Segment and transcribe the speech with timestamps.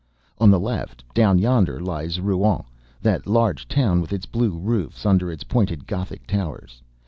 [0.39, 2.63] On the left, down yonder, lies Rouen,
[3.03, 6.81] that large town with its blue roofs, under its pointed Gothic towers.